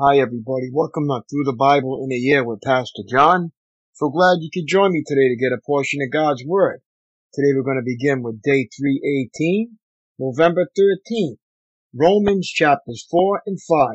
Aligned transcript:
Hi, 0.00 0.20
everybody. 0.20 0.70
Welcome 0.72 1.08
to 1.08 1.22
Through 1.28 1.42
the 1.42 1.56
Bible 1.58 2.04
in 2.04 2.12
a 2.12 2.14
Year 2.14 2.44
with 2.44 2.60
Pastor 2.60 3.02
John. 3.10 3.50
So 3.94 4.08
glad 4.10 4.36
you 4.38 4.48
could 4.54 4.68
join 4.68 4.92
me 4.92 5.02
today 5.04 5.28
to 5.28 5.34
get 5.34 5.50
a 5.50 5.60
portion 5.66 5.98
of 6.02 6.12
God's 6.12 6.44
Word. 6.46 6.82
Today 7.34 7.48
we're 7.52 7.64
going 7.64 7.82
to 7.82 7.84
begin 7.84 8.22
with 8.22 8.40
day 8.40 8.68
318, 8.78 9.76
November 10.20 10.68
13th, 10.78 11.38
Romans 11.92 12.48
chapters 12.48 13.08
4 13.10 13.42
and 13.44 13.58
5. 13.60 13.88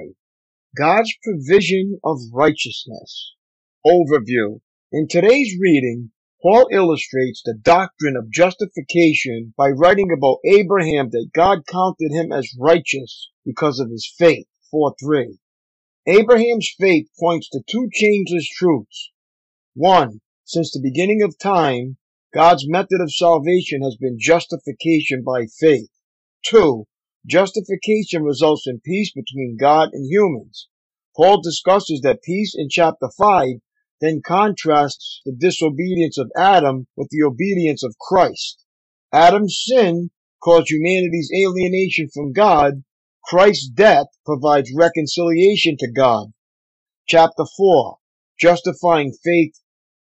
God's 0.78 1.14
provision 1.24 2.02
of 2.04 2.18
righteousness. 2.34 3.36
Overview. 3.88 4.60
In 4.92 5.08
today's 5.08 5.56
reading, 5.58 6.12
Paul 6.42 6.68
illustrates 6.70 7.42
the 7.46 7.58
doctrine 7.64 8.18
of 8.18 8.30
justification 8.30 9.54
by 9.58 9.70
writing 9.70 10.10
about 10.12 10.40
Abraham 10.44 11.12
that 11.12 11.30
God 11.34 11.60
counted 11.66 12.12
him 12.12 12.34
as 12.34 12.54
righteous 12.60 13.30
because 13.46 13.80
of 13.80 13.90
his 13.90 14.14
faith. 14.20 14.48
4 14.70 14.96
3. 15.02 15.40
Abraham's 16.06 16.70
faith 16.78 17.08
points 17.18 17.50
to 17.50 17.62
two 17.66 17.90
changeless 17.94 18.50
truths. 18.50 19.12
One, 19.74 20.20
since 20.44 20.72
the 20.72 20.82
beginning 20.84 21.22
of 21.22 21.38
time, 21.40 21.98
God's 22.34 22.68
method 22.68 23.00
of 23.00 23.14
salvation 23.14 23.82
has 23.84 23.96
been 23.96 24.20
justification 24.20 25.24
by 25.24 25.46
faith. 25.46 25.90
Two, 26.46 26.88
justification 27.26 28.24
results 28.24 28.68
in 28.68 28.82
peace 28.82 29.14
between 29.14 29.56
God 29.58 29.92
and 29.94 30.06
humans. 30.06 30.68
Paul 31.16 31.42
discusses 31.42 32.02
that 32.02 32.22
peace 32.22 32.54
in 32.54 32.68
chapter 32.70 33.08
5, 33.18 33.62
then 34.02 34.22
contrasts 34.22 35.22
the 35.24 35.32
disobedience 35.32 36.18
of 36.18 36.32
Adam 36.36 36.88
with 36.98 37.08
the 37.12 37.24
obedience 37.24 37.82
of 37.82 37.98
Christ. 37.98 38.66
Adam's 39.14 39.58
sin 39.66 40.12
caused 40.44 40.70
humanity's 40.70 41.32
alienation 41.34 42.10
from 42.14 42.34
God, 42.34 42.84
Christ's 43.26 43.70
death 43.70 44.08
provides 44.26 44.74
reconciliation 44.76 45.78
to 45.80 45.90
God. 45.90 46.34
Chapter 47.08 47.46
4, 47.56 47.98
Justifying 48.38 49.14
Faith 49.24 49.62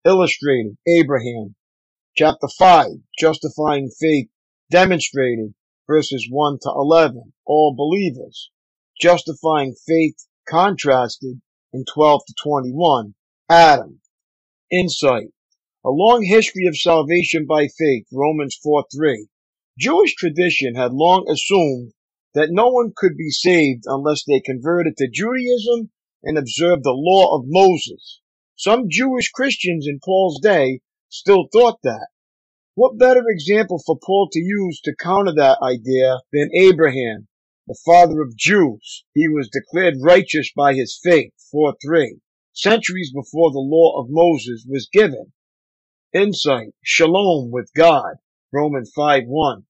Illustrated, 0.07 0.79
Abraham. 0.89 1.55
Chapter 2.17 2.49
5, 2.59 2.87
Justifying 3.19 3.91
Faith 3.91 4.31
Demonstrated, 4.71 5.53
verses 5.87 6.27
1 6.31 6.61
to 6.63 6.71
11, 6.71 7.35
all 7.45 7.75
believers. 7.75 8.51
Justifying 8.99 9.75
Faith 9.87 10.27
Contrasted 10.49 11.43
in 11.75 11.85
12 11.85 12.23
to 12.27 12.35
21, 12.43 13.15
Adam. 13.51 14.01
Insight. 14.71 15.35
A 15.85 15.91
long 15.91 16.25
history 16.25 16.65
of 16.67 16.79
salvation 16.79 17.45
by 17.45 17.69
faith, 17.69 18.07
Romans 18.11 18.57
4 18.63 18.87
3. 18.91 19.29
Jewish 19.79 20.15
tradition 20.15 20.77
had 20.77 20.95
long 20.95 21.29
assumed 21.29 21.93
that 22.35 22.51
no 22.51 22.69
one 22.69 22.93
could 22.97 23.17
be 23.17 23.31
saved 23.31 23.85
unless 23.87 24.25
they 24.25 24.41
converted 24.41 24.97
to 24.97 25.11
Judaism 25.11 25.91
and 26.23 26.39
observed 26.39 26.85
the 26.85 26.93
law 26.93 27.37
of 27.37 27.45
Moses. 27.47 28.21
Some 28.57 28.89
Jewish 28.89 29.31
Christians 29.31 29.87
in 29.89 30.01
Paul's 30.05 30.41
day 30.41 30.81
still 31.09 31.49
thought 31.53 31.81
that. 31.83 32.09
What 32.75 32.97
better 32.97 33.25
example 33.29 33.83
for 33.85 33.99
Paul 33.99 34.29
to 34.33 34.41
use 34.41 34.81
to 34.85 34.95
counter 34.95 35.35
that 35.35 35.59
idea 35.63 36.21
than 36.33 36.49
Abraham, 36.55 37.29
the 37.67 37.79
father 37.85 38.23
of 38.23 38.37
Jews? 38.37 39.05
He 39.13 39.29
was 39.29 39.51
declared 39.51 39.97
righteous 40.01 40.51
by 40.57 40.73
his 40.73 40.99
faith, 41.03 41.33
4 41.51 41.75
3, 41.85 42.21
centuries 42.55 43.13
before 43.13 43.51
the 43.51 43.59
law 43.59 44.01
of 44.01 44.09
Moses 44.09 44.65
was 44.67 44.89
given. 44.91 45.33
Insight, 46.15 46.75
shalom 46.83 47.51
with 47.51 47.71
God, 47.75 48.17
Romans 48.53 48.91
5 48.95 49.25
1. 49.27 49.67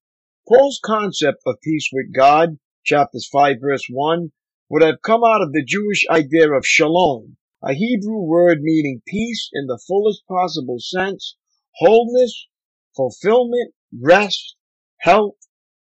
Paul's 0.48 0.80
concept 0.84 1.42
of 1.46 1.60
peace 1.62 1.88
with 1.92 2.12
God, 2.12 2.58
chapters 2.82 3.28
5 3.30 3.58
verse 3.60 3.86
1, 3.88 4.32
would 4.68 4.82
have 4.82 5.00
come 5.00 5.22
out 5.22 5.40
of 5.40 5.52
the 5.52 5.64
Jewish 5.64 6.04
idea 6.10 6.50
of 6.50 6.66
shalom, 6.66 7.36
a 7.62 7.74
Hebrew 7.74 8.22
word 8.22 8.60
meaning 8.60 9.02
peace 9.06 9.48
in 9.52 9.68
the 9.68 9.78
fullest 9.86 10.26
possible 10.26 10.80
sense, 10.80 11.36
wholeness, 11.76 12.48
fulfillment, 12.96 13.72
rest, 13.96 14.56
health, 14.98 15.36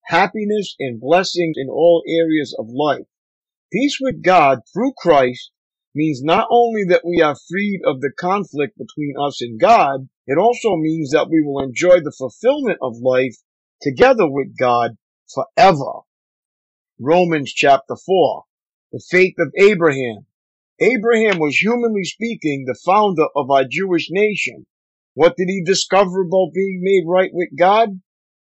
happiness, 0.06 0.76
and 0.80 1.02
blessings 1.02 1.56
in 1.58 1.68
all 1.68 2.04
areas 2.08 2.56
of 2.60 2.70
life. 2.70 3.08
Peace 3.74 3.98
with 4.00 4.22
God 4.22 4.60
through 4.72 4.94
Christ 4.96 5.50
means 5.96 6.22
not 6.22 6.48
only 6.52 6.84
that 6.84 7.04
we 7.04 7.20
are 7.20 7.36
freed 7.50 7.82
of 7.84 8.00
the 8.02 8.12
conflict 8.16 8.78
between 8.78 9.16
us 9.20 9.42
and 9.42 9.60
God, 9.60 10.08
it 10.28 10.38
also 10.38 10.76
means 10.76 11.10
that 11.10 11.32
we 11.32 11.42
will 11.42 11.64
enjoy 11.64 12.00
the 12.00 12.14
fulfillment 12.16 12.78
of 12.80 12.98
life 12.98 13.38
together 13.82 14.30
with 14.30 14.58
God 14.58 14.98
forever. 15.34 16.02
Romans 17.00 17.52
chapter 17.52 17.96
4. 17.96 18.44
The 18.92 19.04
faith 19.10 19.36
of 19.40 19.54
Abraham. 19.58 20.26
Abraham 20.80 21.40
was 21.40 21.58
humanly 21.58 22.04
speaking 22.04 22.66
the 22.66 22.80
founder 22.86 23.26
of 23.36 23.50
our 23.50 23.64
Jewish 23.64 24.08
nation. 24.10 24.66
What 25.14 25.36
did 25.38 25.48
he 25.48 25.64
discover 25.64 26.22
about 26.22 26.54
being 26.54 26.80
made 26.82 27.04
right 27.08 27.32
with 27.34 27.50
God? 27.58 28.02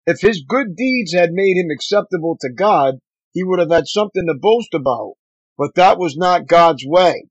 If 0.05 0.21
his 0.21 0.43
good 0.47 0.75
deeds 0.75 1.13
had 1.13 1.31
made 1.31 1.57
him 1.57 1.69
acceptable 1.69 2.37
to 2.41 2.49
God, 2.51 2.95
he 3.33 3.43
would 3.43 3.59
have 3.59 3.71
had 3.71 3.87
something 3.87 4.25
to 4.27 4.33
boast 4.33 4.73
about. 4.73 5.13
But 5.57 5.75
that 5.75 5.97
was 5.97 6.17
not 6.17 6.47
God's 6.47 6.83
way. 6.85 7.27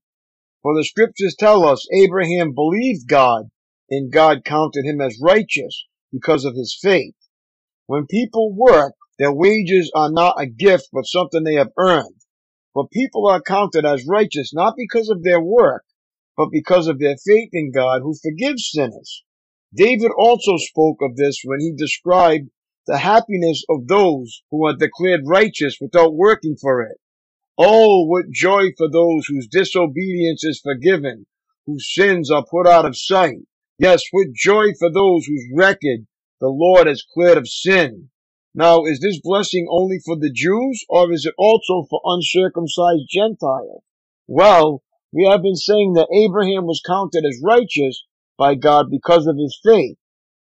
For 0.62 0.74
the 0.74 0.84
scriptures 0.84 1.34
tell 1.38 1.64
us 1.64 1.86
Abraham 1.92 2.54
believed 2.54 3.08
God, 3.08 3.50
and 3.90 4.12
God 4.12 4.44
counted 4.44 4.84
him 4.84 5.00
as 5.00 5.20
righteous 5.20 5.86
because 6.12 6.44
of 6.44 6.54
his 6.54 6.78
faith. 6.80 7.14
When 7.90 8.06
people 8.06 8.52
work, 8.54 8.94
their 9.18 9.32
wages 9.32 9.90
are 9.96 10.12
not 10.12 10.40
a 10.40 10.46
gift, 10.46 10.90
but 10.92 11.06
something 11.06 11.42
they 11.42 11.56
have 11.56 11.72
earned. 11.76 12.14
But 12.72 12.92
people 12.92 13.26
are 13.26 13.42
counted 13.42 13.84
as 13.84 14.06
righteous 14.06 14.54
not 14.54 14.74
because 14.76 15.08
of 15.08 15.24
their 15.24 15.40
work, 15.40 15.82
but 16.36 16.52
because 16.52 16.86
of 16.86 17.00
their 17.00 17.16
faith 17.16 17.48
in 17.52 17.72
God 17.72 18.02
who 18.02 18.14
forgives 18.14 18.70
sinners. 18.70 19.24
David 19.74 20.12
also 20.16 20.56
spoke 20.58 20.98
of 21.02 21.16
this 21.16 21.40
when 21.42 21.58
he 21.58 21.74
described 21.76 22.50
the 22.86 22.98
happiness 22.98 23.64
of 23.68 23.88
those 23.88 24.40
who 24.52 24.64
are 24.68 24.76
declared 24.76 25.22
righteous 25.26 25.78
without 25.80 26.14
working 26.14 26.54
for 26.60 26.82
it. 26.82 26.96
Oh, 27.58 28.06
what 28.06 28.30
joy 28.30 28.68
for 28.78 28.88
those 28.88 29.26
whose 29.26 29.48
disobedience 29.48 30.44
is 30.44 30.60
forgiven, 30.62 31.26
whose 31.66 31.92
sins 31.92 32.30
are 32.30 32.46
put 32.48 32.68
out 32.68 32.86
of 32.86 32.96
sight. 32.96 33.38
Yes, 33.80 34.04
what 34.12 34.28
joy 34.32 34.66
for 34.78 34.92
those 34.92 35.26
whose 35.26 35.48
record 35.56 36.06
the 36.40 36.48
Lord 36.48 36.86
has 36.86 37.02
cleared 37.02 37.38
of 37.38 37.48
sin. 37.48 38.10
Now, 38.54 38.84
is 38.84 39.00
this 39.00 39.20
blessing 39.22 39.68
only 39.70 39.98
for 40.04 40.16
the 40.16 40.32
Jews, 40.32 40.84
or 40.88 41.12
is 41.12 41.24
it 41.26 41.34
also 41.38 41.86
for 41.88 42.00
uncircumcised 42.04 43.06
Gentiles? 43.08 43.82
Well, 44.26 44.82
we 45.12 45.26
have 45.26 45.42
been 45.42 45.56
saying 45.56 45.94
that 45.94 46.08
Abraham 46.12 46.66
was 46.66 46.82
counted 46.84 47.24
as 47.24 47.42
righteous 47.44 48.04
by 48.38 48.54
God 48.54 48.90
because 48.90 49.26
of 49.26 49.36
his 49.36 49.58
faith. 49.62 49.98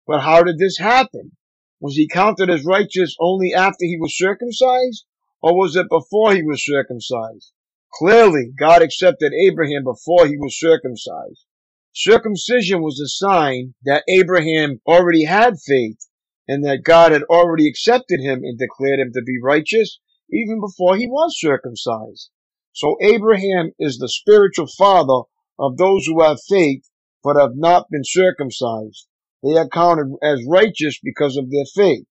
But 0.07 0.21
how 0.21 0.44
did 0.44 0.57
this 0.57 0.79
happen? 0.79 1.38
Was 1.79 1.95
he 1.95 2.07
counted 2.07 2.50
as 2.50 2.65
righteous 2.65 3.15
only 3.19 3.53
after 3.53 3.85
he 3.85 3.97
was 4.00 4.17
circumcised, 4.17 5.06
or 5.41 5.56
was 5.56 5.75
it 5.75 5.89
before 5.89 6.33
he 6.33 6.41
was 6.41 6.65
circumcised? 6.65 7.51
Clearly, 7.94 8.51
God 8.57 8.81
accepted 8.81 9.31
Abraham 9.33 9.83
before 9.83 10.25
he 10.25 10.38
was 10.38 10.59
circumcised. 10.59 11.45
Circumcision 11.95 12.81
was 12.81 12.99
a 12.99 13.07
sign 13.07 13.75
that 13.85 14.03
Abraham 14.09 14.81
already 14.87 15.25
had 15.25 15.59
faith 15.59 16.07
and 16.47 16.65
that 16.65 16.83
God 16.83 17.11
had 17.11 17.21
already 17.29 17.67
accepted 17.67 18.19
him 18.19 18.43
and 18.43 18.57
declared 18.57 18.99
him 18.99 19.11
to 19.13 19.21
be 19.21 19.39
righteous 19.39 19.99
even 20.31 20.59
before 20.59 20.97
he 20.97 21.05
was 21.05 21.39
circumcised. 21.39 22.31
So 22.71 22.97
Abraham 22.99 23.73
is 23.77 23.99
the 23.99 24.09
spiritual 24.09 24.65
father 24.65 25.29
of 25.59 25.77
those 25.77 26.07
who 26.07 26.23
have 26.23 26.39
faith 26.49 26.83
but 27.23 27.39
have 27.39 27.55
not 27.55 27.91
been 27.91 28.03
circumcised. 28.03 29.07
They 29.43 29.55
are 29.55 29.69
counted 29.69 30.15
as 30.23 30.43
righteous 30.47 30.99
because 31.03 31.37
of 31.37 31.51
their 31.51 31.65
faith. 31.75 32.07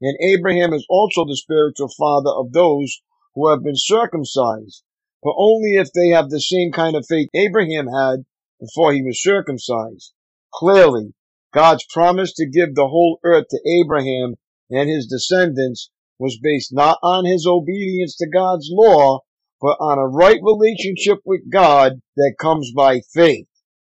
And 0.00 0.16
Abraham 0.22 0.72
is 0.72 0.86
also 0.88 1.26
the 1.26 1.36
spiritual 1.36 1.90
father 1.98 2.30
of 2.30 2.52
those 2.52 2.98
who 3.34 3.50
have 3.50 3.62
been 3.62 3.76
circumcised, 3.76 4.84
but 5.22 5.34
only 5.36 5.74
if 5.74 5.92
they 5.92 6.08
have 6.08 6.30
the 6.30 6.40
same 6.40 6.72
kind 6.72 6.96
of 6.96 7.04
faith 7.06 7.28
Abraham 7.34 7.88
had 7.88 8.24
before 8.60 8.92
he 8.92 9.02
was 9.02 9.22
circumcised. 9.22 10.12
Clearly, 10.52 11.14
God's 11.52 11.84
promise 11.90 12.32
to 12.34 12.48
give 12.48 12.74
the 12.74 12.88
whole 12.88 13.18
earth 13.24 13.46
to 13.50 13.60
Abraham 13.80 14.36
and 14.70 14.88
his 14.88 15.06
descendants 15.06 15.90
was 16.18 16.38
based 16.42 16.72
not 16.72 16.98
on 17.02 17.24
his 17.24 17.46
obedience 17.46 18.16
to 18.16 18.28
God's 18.28 18.68
law, 18.70 19.20
but 19.60 19.76
on 19.80 19.98
a 19.98 20.06
right 20.06 20.40
relationship 20.42 21.18
with 21.24 21.50
God 21.50 22.00
that 22.16 22.36
comes 22.38 22.72
by 22.74 23.00
faith. 23.14 23.46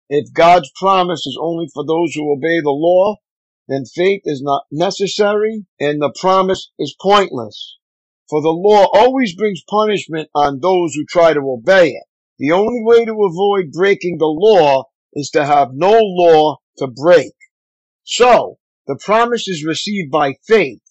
If 0.10 0.34
God's 0.34 0.72
promise 0.76 1.26
is 1.26 1.38
only 1.42 1.68
for 1.74 1.86
those 1.86 2.14
who 2.14 2.32
obey 2.32 2.60
the 2.62 2.70
law, 2.70 3.16
then 3.68 3.86
faith 3.86 4.22
is 4.26 4.42
not 4.42 4.64
necessary 4.72 5.66
and 5.80 6.02
the 6.02 6.14
promise 6.20 6.72
is 6.78 6.96
pointless. 7.02 7.78
For 8.30 8.42
the 8.42 8.50
law 8.50 8.88
always 8.94 9.36
brings 9.36 9.62
punishment 9.70 10.30
on 10.36 10.60
those 10.60 10.94
who 10.94 11.06
try 11.06 11.34
to 11.34 11.40
obey 11.40 11.92
it. 11.92 12.04
The 12.42 12.54
only 12.54 12.82
way 12.82 13.06
to 13.06 13.24
avoid 13.24 13.72
breaking 13.72 14.18
the 14.18 14.26
law 14.26 14.86
is 15.14 15.30
to 15.30 15.46
have 15.46 15.76
no 15.76 16.00
law 16.02 16.58
to 16.80 16.88
break. 16.88 17.34
So, 18.04 18.58
the 18.88 18.96
promise 19.00 19.48
is 19.48 19.64
received 19.64 20.10
by 20.10 20.34
faith. 20.48 20.82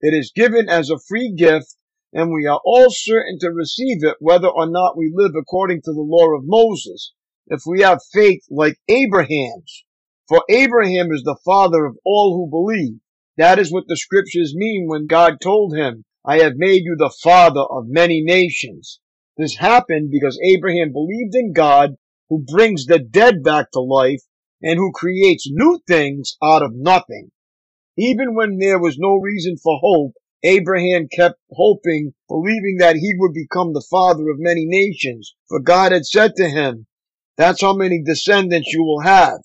It 0.00 0.14
is 0.14 0.30
given 0.32 0.68
as 0.68 0.88
a 0.88 1.00
free 1.00 1.34
gift 1.36 1.74
and 2.12 2.30
we 2.30 2.46
are 2.46 2.60
all 2.64 2.90
certain 2.90 3.40
to 3.40 3.50
receive 3.50 4.04
it 4.04 4.18
whether 4.20 4.46
or 4.46 4.68
not 4.70 4.96
we 4.96 5.12
live 5.12 5.32
according 5.34 5.82
to 5.82 5.92
the 5.92 6.00
law 6.00 6.32
of 6.32 6.44
Moses 6.44 7.12
if 7.48 7.62
we 7.66 7.80
have 7.80 7.98
faith 8.12 8.44
like 8.48 8.78
Abraham's. 8.86 9.84
For 10.28 10.44
Abraham 10.48 11.10
is 11.10 11.24
the 11.24 11.40
father 11.44 11.86
of 11.86 11.98
all 12.04 12.36
who 12.36 12.48
believe. 12.48 13.00
That 13.36 13.58
is 13.58 13.72
what 13.72 13.88
the 13.88 13.96
scriptures 13.96 14.54
mean 14.54 14.86
when 14.86 15.08
God 15.08 15.40
told 15.40 15.76
him, 15.76 16.04
I 16.24 16.38
have 16.38 16.54
made 16.54 16.84
you 16.84 16.94
the 16.96 17.10
father 17.10 17.62
of 17.62 17.88
many 17.88 18.22
nations. 18.22 19.00
This 19.40 19.56
happened 19.56 20.10
because 20.10 20.38
Abraham 20.44 20.92
believed 20.92 21.34
in 21.34 21.54
God 21.54 21.96
who 22.28 22.44
brings 22.46 22.84
the 22.84 22.98
dead 22.98 23.42
back 23.42 23.70
to 23.70 23.80
life 23.80 24.20
and 24.62 24.76
who 24.76 24.92
creates 24.92 25.48
new 25.50 25.80
things 25.88 26.36
out 26.42 26.62
of 26.62 26.74
nothing. 26.74 27.30
Even 27.96 28.34
when 28.34 28.58
there 28.58 28.78
was 28.78 28.98
no 28.98 29.14
reason 29.14 29.56
for 29.56 29.78
hope, 29.80 30.12
Abraham 30.42 31.08
kept 31.10 31.40
hoping, 31.52 32.12
believing 32.28 32.76
that 32.80 32.96
he 32.96 33.14
would 33.16 33.32
become 33.32 33.72
the 33.72 33.86
father 33.90 34.28
of 34.28 34.38
many 34.38 34.66
nations. 34.66 35.34
For 35.48 35.58
God 35.58 35.92
had 35.92 36.04
said 36.04 36.36
to 36.36 36.46
him, 36.46 36.86
that's 37.38 37.62
how 37.62 37.72
many 37.72 38.02
descendants 38.02 38.70
you 38.74 38.84
will 38.84 39.00
have. 39.00 39.38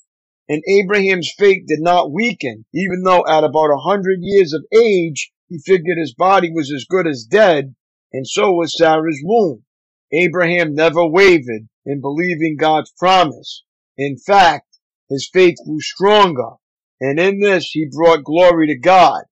And 0.50 0.62
Abraham's 0.68 1.32
faith 1.38 1.64
did 1.68 1.80
not 1.80 2.12
weaken, 2.12 2.66
even 2.74 3.04
though 3.04 3.26
at 3.30 3.46
about 3.46 3.72
a 3.72 3.88
hundred 3.88 4.20
years 4.20 4.52
of 4.52 4.66
age, 4.78 5.32
he 5.48 5.58
figured 5.66 5.98
his 5.98 6.14
body 6.14 6.52
was 6.52 6.70
as 6.70 6.84
good 6.84 7.08
as 7.08 7.24
dead, 7.24 7.76
and 8.12 8.28
so 8.28 8.52
was 8.52 8.78
Sarah's 8.78 9.22
womb. 9.24 9.62
Abraham 10.12 10.76
never 10.76 11.06
wavered 11.06 11.68
in 11.86 12.02
believing 12.02 12.58
God's 12.58 12.92
promise. 12.98 13.64
In 13.98 14.18
fact, 14.18 14.80
his 15.10 15.30
faith 15.32 15.56
grew 15.66 15.80
stronger, 15.82 16.52
and 17.00 17.20
in 17.20 17.40
this 17.40 17.72
he 17.72 17.88
brought 17.92 18.24
glory 18.24 18.68
to 18.68 18.78
God. 18.78 19.24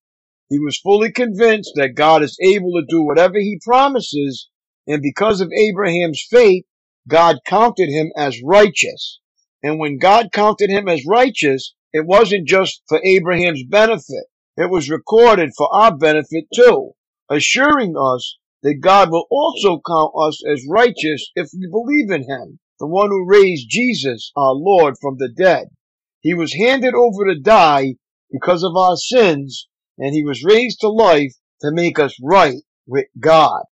He 0.49 0.59
was 0.59 0.77
fully 0.77 1.11
convinced 1.11 1.73
that 1.75 1.95
God 1.95 2.21
is 2.21 2.37
able 2.41 2.73
to 2.73 2.85
do 2.87 3.03
whatever 3.03 3.39
he 3.39 3.59
promises, 3.63 4.49
and 4.87 5.01
because 5.01 5.41
of 5.41 5.51
Abraham's 5.51 6.25
faith, 6.29 6.65
God 7.07 7.37
counted 7.45 7.89
him 7.89 8.11
as 8.15 8.41
righteous. 8.43 9.19
And 9.63 9.79
when 9.79 9.97
God 9.97 10.31
counted 10.31 10.69
him 10.69 10.87
as 10.87 11.05
righteous, 11.07 11.73
it 11.91 12.05
wasn't 12.05 12.47
just 12.47 12.83
for 12.87 13.01
Abraham's 13.03 13.63
benefit. 13.63 14.25
It 14.57 14.69
was 14.69 14.89
recorded 14.89 15.51
for 15.57 15.73
our 15.73 15.95
benefit 15.95 16.45
too, 16.53 16.91
assuring 17.29 17.95
us 17.97 18.37
that 18.63 18.79
God 18.81 19.11
will 19.11 19.27
also 19.29 19.81
count 19.85 20.13
us 20.17 20.41
as 20.49 20.65
righteous 20.67 21.29
if 21.35 21.49
we 21.53 21.67
believe 21.69 22.09
in 22.09 22.23
him, 22.23 22.59
the 22.79 22.87
one 22.87 23.09
who 23.09 23.27
raised 23.27 23.69
Jesus, 23.69 24.31
our 24.37 24.53
Lord, 24.53 24.95
from 24.99 25.17
the 25.17 25.29
dead. 25.29 25.67
He 26.21 26.33
was 26.33 26.53
handed 26.53 26.93
over 26.93 27.25
to 27.25 27.39
die 27.39 27.95
because 28.31 28.63
of 28.63 28.77
our 28.77 28.95
sins, 28.95 29.67
and 29.97 30.13
he 30.13 30.23
was 30.23 30.45
raised 30.45 30.79
to 30.79 30.89
life 30.89 31.33
to 31.61 31.71
make 31.71 31.99
us 31.99 32.15
right 32.23 32.61
with 32.87 33.07
God. 33.19 33.63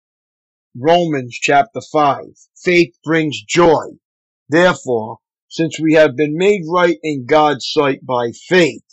Romans 0.76 1.38
chapter 1.40 1.80
5. 1.80 2.24
Faith 2.56 2.94
brings 3.04 3.42
joy. 3.42 3.84
Therefore, 4.48 5.18
since 5.48 5.78
we 5.80 5.94
have 5.94 6.16
been 6.16 6.36
made 6.36 6.62
right 6.68 6.98
in 7.02 7.26
God's 7.26 7.68
sight 7.70 8.04
by 8.04 8.32
faith, 8.32 8.84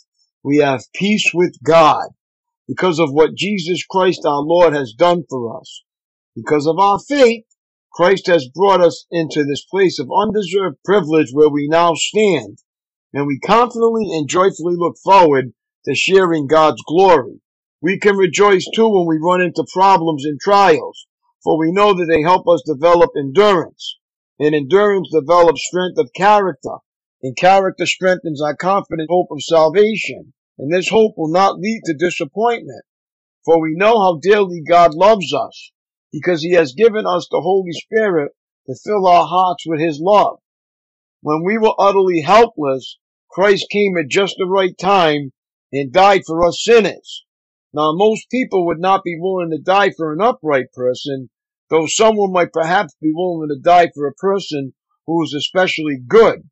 we 0.44 0.58
have 0.58 0.92
peace 0.94 1.32
with 1.34 1.56
God 1.62 2.08
because 2.68 3.00
of 3.00 3.12
what 3.12 3.34
Jesus 3.34 3.84
Christ 3.84 4.22
our 4.24 4.40
Lord 4.40 4.74
has 4.74 4.92
done 4.92 5.24
for 5.28 5.60
us. 5.60 5.82
Because 6.38 6.66
of 6.66 6.78
our 6.78 6.98
faith, 6.98 7.44
Christ 7.92 8.26
has 8.28 8.48
brought 8.48 8.80
us 8.80 9.06
into 9.10 9.44
this 9.44 9.64
place 9.64 9.98
of 9.98 10.10
undeserved 10.10 10.78
privilege 10.84 11.30
where 11.32 11.48
we 11.48 11.68
now 11.68 11.94
stand, 11.94 12.58
and 13.12 13.26
we 13.26 13.38
confidently 13.40 14.16
and 14.16 14.28
joyfully 14.28 14.76
look 14.76 14.96
forward 15.02 15.52
to 15.84 15.94
sharing 15.94 16.46
God's 16.46 16.82
glory. 16.86 17.40
We 17.82 17.98
can 17.98 18.16
rejoice 18.16 18.66
too 18.74 18.88
when 18.88 19.06
we 19.06 19.18
run 19.20 19.40
into 19.40 19.66
problems 19.72 20.24
and 20.24 20.38
trials 20.40 21.06
for 21.42 21.58
we 21.58 21.72
know 21.72 21.94
that 21.94 22.06
they 22.06 22.22
help 22.22 22.48
us 22.48 22.62
develop 22.66 23.10
endurance. 23.16 23.96
And 24.38 24.54
endurance 24.54 25.08
develops 25.12 25.66
strength 25.66 25.98
of 25.98 26.12
character, 26.14 26.76
and 27.22 27.36
character 27.36 27.86
strengthens 27.86 28.42
our 28.42 28.54
confident 28.54 29.08
hope 29.10 29.28
of 29.30 29.42
salvation. 29.42 30.32
And 30.58 30.72
this 30.72 30.88
hope 30.88 31.14
will 31.16 31.30
not 31.30 31.58
lead 31.58 31.82
to 31.86 31.94
disappointment, 31.94 32.84
for 33.44 33.60
we 33.60 33.74
know 33.74 34.00
how 34.00 34.18
dearly 34.20 34.62
God 34.68 34.94
loves 34.94 35.32
us, 35.32 35.72
because 36.12 36.42
he 36.42 36.52
has 36.52 36.72
given 36.72 37.06
us 37.06 37.28
the 37.30 37.40
Holy 37.40 37.72
Spirit 37.72 38.32
to 38.66 38.74
fill 38.84 39.06
our 39.06 39.26
hearts 39.26 39.64
with 39.66 39.80
his 39.80 40.00
love. 40.00 40.38
When 41.20 41.42
we 41.44 41.58
were 41.58 41.74
utterly 41.78 42.20
helpless, 42.20 42.98
Christ 43.30 43.66
came 43.70 43.96
at 43.96 44.08
just 44.08 44.36
the 44.38 44.46
right 44.46 44.76
time 44.78 45.32
and 45.72 45.92
died 45.92 46.22
for 46.26 46.46
us 46.46 46.62
sinners. 46.62 47.24
Now, 47.72 47.92
most 47.92 48.30
people 48.30 48.66
would 48.66 48.80
not 48.80 49.04
be 49.04 49.18
willing 49.20 49.50
to 49.50 49.58
die 49.58 49.90
for 49.90 50.12
an 50.12 50.20
upright 50.20 50.72
person, 50.72 51.28
though 51.68 51.86
someone 51.86 52.32
might 52.32 52.52
perhaps 52.52 52.94
be 53.00 53.12
willing 53.14 53.48
to 53.50 53.60
die 53.60 53.90
for 53.94 54.06
a 54.06 54.14
person 54.14 54.74
who 55.06 55.22
is 55.22 55.34
especially 55.34 55.98
good. 56.06 56.48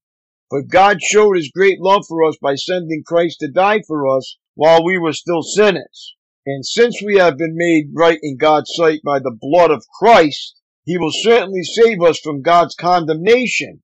But 0.51 0.69
God 0.69 1.03
showed 1.03 1.37
his 1.37 1.51
great 1.51 1.81
love 1.81 2.05
for 2.07 2.23
us 2.25 2.37
by 2.41 2.55
sending 2.55 3.03
Christ 3.05 3.39
to 3.41 3.49
die 3.49 3.83
for 3.87 4.07
us 4.07 4.37
while 4.55 4.85
we 4.85 4.99
were 4.99 5.13
still 5.13 5.43
sinners. 5.43 6.15
And 6.47 6.65
since 6.65 7.03
we 7.03 7.17
have 7.17 7.37
been 7.37 7.57
made 7.57 7.91
right 7.93 8.21
in 8.23 8.37
God's 8.37 8.71
sight 8.73 9.01
by 9.05 9.19
the 9.19 9.37
blood 9.37 9.73
of 9.73 9.85
Christ, 9.99 10.55
he 10.85 10.97
will 10.97 11.11
certainly 11.13 11.65
save 11.65 12.01
us 12.01 12.21
from 12.21 12.43
God's 12.43 12.77
condemnation. 12.77 13.83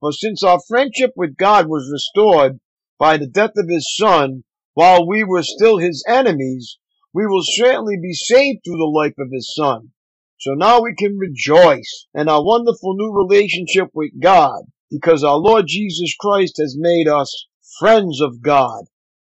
For 0.00 0.12
since 0.12 0.42
our 0.42 0.58
friendship 0.66 1.12
with 1.14 1.36
God 1.36 1.68
was 1.68 1.88
restored 1.92 2.58
by 2.98 3.18
the 3.18 3.28
death 3.28 3.52
of 3.56 3.68
his 3.68 3.88
son, 3.96 4.42
while 4.74 5.06
we 5.06 5.22
were 5.22 5.44
still 5.44 5.78
his 5.78 6.04
enemies, 6.08 6.76
we 7.14 7.24
will 7.24 7.44
certainly 7.44 7.96
be 8.02 8.14
saved 8.14 8.64
through 8.64 8.78
the 8.78 8.84
life 8.84 9.14
of 9.18 9.30
his 9.30 9.54
son. 9.54 9.92
So 10.38 10.54
now 10.54 10.80
we 10.80 10.96
can 10.96 11.18
rejoice 11.18 12.06
in 12.14 12.28
our 12.28 12.44
wonderful 12.44 12.96
new 12.96 13.12
relationship 13.12 13.90
with 13.94 14.20
God 14.20 14.64
because 14.90 15.22
our 15.22 15.36
Lord 15.36 15.66
Jesus 15.68 16.16
Christ 16.18 16.56
has 16.58 16.76
made 16.76 17.06
us 17.06 17.46
friends 17.78 18.20
of 18.20 18.42
God. 18.42 18.86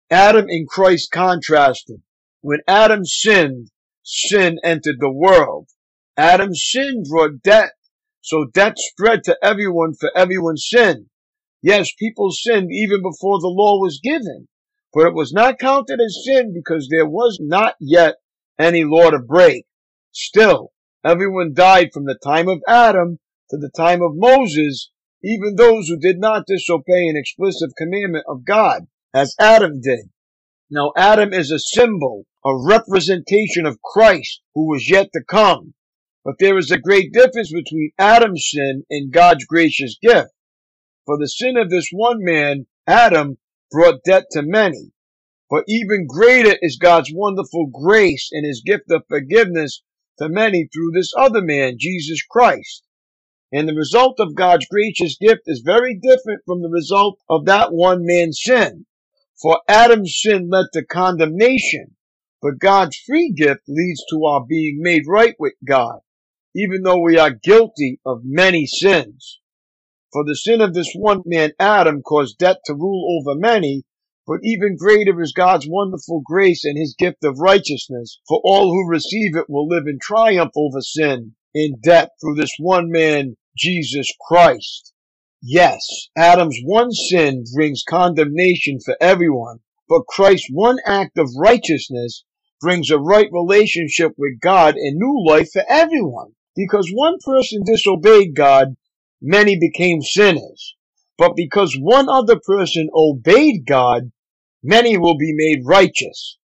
Adam 0.09 0.47
and 0.49 0.67
Christ 0.67 1.11
contrasted. 1.11 2.01
When 2.41 2.59
Adam 2.67 3.05
sinned, 3.05 3.69
sin 4.03 4.59
entered 4.63 4.97
the 4.99 5.11
world. 5.11 5.69
Adam's 6.15 6.63
sin 6.63 7.03
brought 7.09 7.41
death, 7.43 7.71
so 8.21 8.45
death 8.53 8.73
spread 8.77 9.23
to 9.25 9.37
everyone 9.41 9.93
for 9.99 10.11
everyone's 10.15 10.67
sin. 10.69 11.09
Yes, 11.61 11.91
people 11.97 12.31
sinned 12.31 12.71
even 12.71 13.01
before 13.01 13.39
the 13.39 13.47
law 13.47 13.79
was 13.79 13.99
given, 14.03 14.47
but 14.93 15.07
it 15.07 15.13
was 15.13 15.33
not 15.33 15.59
counted 15.59 15.99
as 15.99 16.23
sin 16.25 16.53
because 16.53 16.87
there 16.89 17.07
was 17.07 17.39
not 17.41 17.75
yet 17.79 18.15
any 18.57 18.83
law 18.83 19.09
to 19.11 19.19
break. 19.19 19.65
Still, 20.11 20.71
Everyone 21.07 21.53
died 21.53 21.93
from 21.93 22.03
the 22.03 22.19
time 22.21 22.49
of 22.49 22.61
Adam 22.67 23.19
to 23.49 23.57
the 23.57 23.69
time 23.69 24.01
of 24.01 24.15
Moses, 24.15 24.91
even 25.23 25.55
those 25.55 25.87
who 25.87 25.97
did 25.97 26.19
not 26.19 26.45
disobey 26.45 27.07
an 27.07 27.15
explicit 27.15 27.69
commandment 27.77 28.25
of 28.27 28.43
God, 28.43 28.87
as 29.13 29.33
Adam 29.39 29.79
did. 29.79 30.09
Now 30.69 30.91
Adam 30.97 31.33
is 31.33 31.49
a 31.49 31.59
symbol, 31.59 32.25
a 32.43 32.51
representation 32.53 33.65
of 33.65 33.81
Christ 33.81 34.41
who 34.53 34.67
was 34.67 34.89
yet 34.89 35.13
to 35.13 35.23
come. 35.23 35.75
But 36.25 36.39
there 36.39 36.57
is 36.57 36.71
a 36.71 36.77
great 36.77 37.13
difference 37.13 37.53
between 37.53 37.91
Adam's 37.97 38.49
sin 38.51 38.83
and 38.89 39.13
God's 39.13 39.45
gracious 39.45 39.97
gift. 40.01 40.31
For 41.05 41.17
the 41.17 41.29
sin 41.29 41.55
of 41.55 41.69
this 41.69 41.87
one 41.93 42.17
man, 42.19 42.67
Adam, 42.85 43.37
brought 43.71 44.03
death 44.03 44.25
to 44.31 44.41
many. 44.41 44.91
But 45.49 45.63
even 45.69 46.05
greater 46.05 46.57
is 46.61 46.75
God's 46.75 47.13
wonderful 47.13 47.67
grace 47.67 48.29
and 48.33 48.45
his 48.45 48.61
gift 48.61 48.91
of 48.91 49.07
forgiveness 49.07 49.81
to 50.19 50.27
many 50.27 50.67
through 50.67 50.91
this 50.91 51.13
other 51.15 51.41
man, 51.41 51.77
Jesus 51.79 52.21
Christ. 52.23 52.83
And 53.53 53.69
the 53.69 53.73
result 53.73 54.19
of 54.19 54.35
God's 54.35 54.67
gracious 54.67 55.17
gift 55.17 55.43
is 55.45 55.61
very 55.61 55.95
different 55.97 56.41
from 56.45 56.61
the 56.61 56.69
result 56.69 57.19
of 57.29 57.45
that 57.45 57.71
one 57.71 58.05
man's 58.05 58.41
sin. 58.43 58.85
For 59.41 59.61
Adam's 59.67 60.19
sin 60.19 60.49
led 60.49 60.65
to 60.73 60.83
condemnation, 60.85 61.95
but 62.41 62.59
God's 62.59 62.97
free 62.97 63.31
gift 63.31 63.61
leads 63.67 64.03
to 64.09 64.25
our 64.25 64.45
being 64.45 64.79
made 64.81 65.03
right 65.07 65.35
with 65.39 65.53
God, 65.67 65.99
even 66.55 66.83
though 66.83 67.01
we 67.01 67.17
are 67.19 67.31
guilty 67.31 67.99
of 68.05 68.21
many 68.23 68.65
sins. 68.65 69.39
For 70.11 70.23
the 70.25 70.35
sin 70.35 70.61
of 70.61 70.73
this 70.73 70.91
one 70.95 71.21
man, 71.25 71.51
Adam, 71.59 72.01
caused 72.01 72.37
death 72.37 72.57
to 72.65 72.73
rule 72.73 73.19
over 73.19 73.37
many, 73.37 73.83
But 74.27 74.39
even 74.43 74.75
greater 74.75 75.21
is 75.21 75.31
God's 75.31 75.67
wonderful 75.69 76.21
grace 76.25 76.65
and 76.65 76.77
his 76.77 76.95
gift 76.97 77.23
of 77.23 77.39
righteousness. 77.39 78.19
For 78.27 78.41
all 78.43 78.71
who 78.71 78.89
receive 78.89 79.37
it 79.37 79.49
will 79.49 79.67
live 79.67 79.87
in 79.87 79.99
triumph 80.01 80.51
over 80.55 80.81
sin 80.81 81.35
and 81.55 81.81
death 81.81 82.09
through 82.19 82.35
this 82.35 82.53
one 82.59 82.91
man, 82.91 83.37
Jesus 83.55 84.11
Christ. 84.27 84.93
Yes, 85.49 86.09
Adam's 86.17 86.59
one 86.65 86.91
sin 86.91 87.45
brings 87.55 87.81
condemnation 87.87 88.81
for 88.83 88.97
everyone, 88.99 89.59
but 89.87 90.05
Christ's 90.05 90.49
one 90.51 90.77
act 90.85 91.17
of 91.17 91.29
righteousness 91.37 92.25
brings 92.59 92.91
a 92.91 92.99
right 92.99 93.29
relationship 93.31 94.11
with 94.17 94.41
God 94.41 94.75
and 94.75 94.97
new 94.97 95.23
life 95.25 95.47
for 95.53 95.63
everyone. 95.69 96.33
Because 96.53 96.91
one 96.91 97.15
person 97.23 97.63
disobeyed 97.63 98.35
God, 98.35 98.75
many 99.21 99.57
became 99.57 100.01
sinners. 100.01 100.75
But 101.17 101.37
because 101.37 101.77
one 101.79 102.09
other 102.09 102.41
person 102.45 102.89
obeyed 102.93 103.65
God, 103.65 104.11
many 104.61 104.97
will 104.97 105.17
be 105.17 105.31
made 105.33 105.65
righteous. 105.65 106.37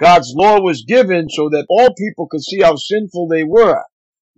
God's 0.00 0.32
law 0.34 0.62
was 0.62 0.86
given 0.88 1.28
so 1.28 1.50
that 1.50 1.66
all 1.68 1.92
people 1.92 2.26
could 2.26 2.42
see 2.42 2.62
how 2.62 2.76
sinful 2.76 3.28
they 3.28 3.44
were. 3.44 3.82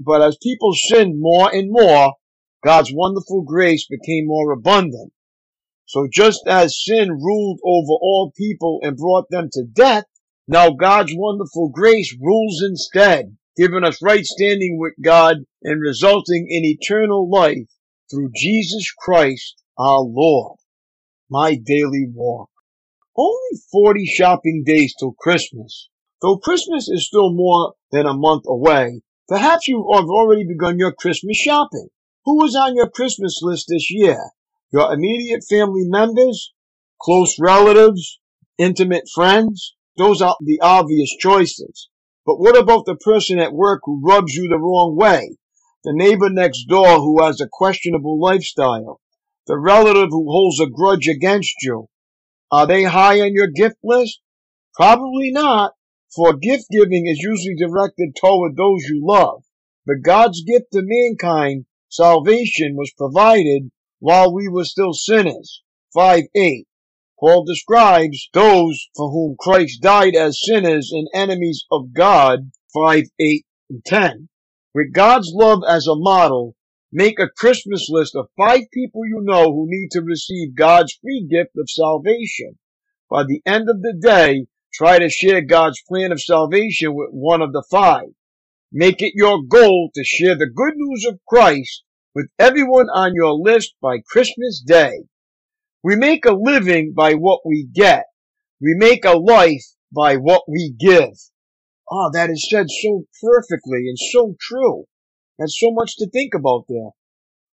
But 0.01 0.23
as 0.23 0.37
people 0.43 0.73
sinned 0.75 1.21
more 1.21 1.55
and 1.55 1.71
more, 1.71 2.15
God's 2.63 2.93
wonderful 2.93 3.43
grace 3.43 3.87
became 3.87 4.27
more 4.27 4.53
abundant. 4.53 5.13
So 5.87 6.07
just 6.11 6.47
as 6.47 6.83
sin 6.83 7.11
ruled 7.11 7.61
over 7.65 7.93
all 7.93 8.33
people 8.37 8.79
and 8.83 8.97
brought 8.97 9.29
them 9.31 9.51
to 9.53 9.65
death, 9.65 10.05
now 10.47 10.71
God's 10.71 11.13
wonderful 11.15 11.71
grace 11.71 12.17
rules 12.21 12.63
instead, 12.63 13.37
giving 13.57 13.85
us 13.85 14.01
right 14.01 14.25
standing 14.25 14.79
with 14.79 14.95
God 15.03 15.39
and 15.63 15.81
resulting 15.81 16.47
in 16.49 16.65
eternal 16.65 17.29
life 17.29 17.69
through 18.11 18.31
Jesus 18.35 18.91
Christ 18.93 19.63
our 19.77 20.01
Lord. 20.01 20.59
My 21.29 21.57
daily 21.57 22.07
walk. 22.15 22.51
Only 23.17 23.61
40 23.71 24.07
shopping 24.07 24.63
days 24.65 24.95
till 24.99 25.13
Christmas. 25.13 25.89
Though 26.21 26.39
Christmas 26.39 26.89
is 26.89 27.07
still 27.07 27.33
more 27.33 27.75
than 27.91 28.07
a 28.07 28.15
month 28.15 28.45
away, 28.47 29.03
perhaps 29.29 29.67
you 29.67 29.87
have 29.93 30.05
already 30.05 30.47
begun 30.47 30.79
your 30.79 30.93
Christmas 30.93 31.37
shopping. 31.37 31.89
Who 32.25 32.37
was 32.37 32.55
on 32.55 32.77
your 32.77 32.89
Christmas 32.89 33.41
list 33.43 33.67
this 33.69 33.91
year? 33.91 34.31
Your 34.73 34.93
immediate 34.93 35.43
family 35.51 35.83
members? 35.85 36.53
Close 37.01 37.37
relatives? 37.41 38.21
Intimate 38.59 39.09
friends? 39.13 39.75
Those 39.97 40.23
are 40.23 40.37
the 40.41 40.61
obvious 40.63 41.11
choices. 41.19 41.89
But 42.25 42.39
what 42.39 42.57
about 42.57 42.87
the 42.87 42.95
person 42.95 43.41
at 43.41 43.53
work 43.53 43.81
who 43.85 44.01
rubs 44.05 44.35
you 44.35 44.49
the 44.49 44.59
wrong 44.59 44.95
way? 44.97 45.37
The 45.83 45.93
neighbor 45.93 46.31
next 46.31 46.67
door 46.69 47.01
who 47.01 47.25
has 47.25 47.41
a 47.41 47.49
questionable 47.51 48.21
lifestyle? 48.21 49.01
The 49.49 49.59
relative 49.59 50.11
who 50.11 50.31
holds 50.31 50.61
a 50.61 50.67
grudge 50.67 51.09
against 51.09 51.57
you? 51.63 51.89
Are 52.53 52.69
they 52.69 52.85
high 52.85 53.21
on 53.21 53.35
your 53.35 53.49
gift 53.49 53.79
list? 53.83 54.21
Probably 54.75 55.33
not, 55.33 55.73
for 56.15 56.37
gift 56.37 56.67
giving 56.71 57.09
is 57.09 57.19
usually 57.19 57.57
directed 57.57 58.15
toward 58.15 58.57
those 58.57 58.85
you 58.85 59.01
love. 59.03 59.43
But 59.85 60.03
God's 60.05 60.45
gift 60.45 60.67
to 60.73 60.83
mankind, 60.85 61.67
salvation, 61.93 62.77
was 62.77 62.93
provided 62.97 63.71
while 63.99 64.35
we 64.35 64.49
were 64.49 64.65
still 64.65 64.93
sinners. 64.93 65.63
5 65.95 66.25
8. 66.35 66.67
Paul 67.21 67.45
describes 67.45 68.29
those 68.33 68.89
for 68.97 69.11
whom 69.11 69.37
Christ 69.39 69.81
died 69.83 70.17
as 70.17 70.45
sinners 70.45 70.91
and 70.93 71.09
enemies 71.15 71.65
of 71.71 71.93
God. 71.93 72.51
5 72.75 73.05
8 73.21 73.47
and 73.71 73.85
10. 73.85 74.29
With 74.75 74.93
God's 74.93 75.31
love 75.35 75.61
as 75.69 75.87
a 75.87 75.95
model, 75.95 76.57
Make 76.95 77.19
a 77.19 77.31
Christmas 77.31 77.89
list 77.89 78.15
of 78.15 78.29
five 78.37 78.65
people 78.71 79.07
you 79.07 79.21
know 79.23 79.51
who 79.51 79.65
need 79.67 79.93
to 79.93 80.03
receive 80.03 80.55
God's 80.55 80.93
free 81.01 81.27
gift 81.27 81.53
of 81.57 81.71
salvation. 81.71 82.59
By 83.09 83.23
the 83.25 83.41
end 83.47 83.71
of 83.71 83.81
the 83.81 83.95
day, 83.99 84.45
try 84.75 84.99
to 84.99 85.09
share 85.09 85.41
God's 85.41 85.81
plan 85.89 86.13
of 86.13 86.21
salvation 86.21 86.95
with 86.95 87.09
one 87.11 87.41
of 87.41 87.55
the 87.55 87.65
five. 87.71 88.09
Make 88.75 89.03
it 89.03 89.13
your 89.15 89.43
goal 89.43 89.91
to 89.95 90.03
share 90.03 90.35
the 90.35 90.49
good 90.49 90.73
news 90.77 91.05
of 91.05 91.21
Christ 91.29 91.83
with 92.15 92.29
everyone 92.39 92.89
on 92.89 93.13
your 93.15 93.35
list 93.35 93.75
by 93.83 93.99
Christmas 93.99 94.63
Day. 94.67 95.01
We 95.83 95.95
make 95.95 96.25
a 96.25 96.33
living 96.33 96.95
by 96.97 97.13
what 97.13 97.41
we 97.45 97.69
get. 97.71 98.07
We 98.63 98.75
make 98.79 99.05
a 99.05 99.19
life 99.19 99.65
by 99.95 100.17
what 100.17 100.45
we 100.49 100.75
give. 100.81 101.13
Oh, 101.91 102.11
that 102.15 102.31
is 102.31 102.49
said 102.51 102.71
so 102.71 103.05
perfectly 103.21 103.89
and 103.89 103.99
so 103.99 104.37
true. 104.41 104.85
That's 105.39 105.61
so 105.61 105.71
much 105.71 105.97
to 105.99 106.09
think 106.09 106.33
about 106.33 106.65
there. 106.67 106.93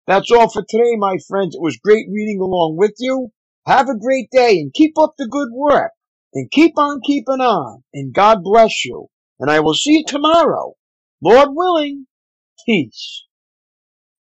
That's 0.07 0.31
all 0.31 0.49
for 0.49 0.63
today, 0.69 0.95
my 0.97 1.19
friends. 1.27 1.57
It 1.57 1.63
was 1.63 1.81
great 1.83 2.07
reading 2.09 2.41
along 2.41 2.77
with 2.77 2.95
you. 3.01 3.31
Have 3.67 3.89
a 3.89 3.99
great 3.99 4.31
day 4.31 4.61
and 4.61 4.73
keep 4.73 4.97
up 4.97 5.15
the 5.19 5.27
good 5.27 5.49
work. 5.53 5.91
And 6.33 6.49
keep 6.53 6.79
on 6.79 7.01
keeping 7.05 7.41
on. 7.41 7.83
And 7.93 8.15
God 8.15 8.45
bless 8.45 8.85
you. 8.85 9.09
And 9.41 9.51
I 9.51 9.59
will 9.59 9.75
see 9.75 9.99
you 9.99 10.05
tomorrow. 10.07 10.75
Lord 11.23 11.51
willing. 11.53 12.07
Peace. 12.67 13.25